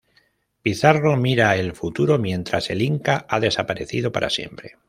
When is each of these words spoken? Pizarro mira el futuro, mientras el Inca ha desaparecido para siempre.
Pizarro 0.63 1.15
mira 1.15 1.55
el 1.57 1.73
futuro, 1.73 2.17
mientras 2.17 2.71
el 2.71 2.81
Inca 2.81 3.27
ha 3.29 3.39
desaparecido 3.39 4.11
para 4.11 4.31
siempre. 4.31 4.79